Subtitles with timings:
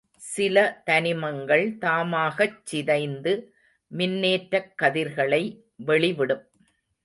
[0.15, 0.83] சில
[0.85, 3.33] தனிமங்கள் தாமாகச் சிதைந்து
[3.91, 5.43] மின்னேற்றக் கதிர்களை
[5.87, 6.45] வெளிவிடும்.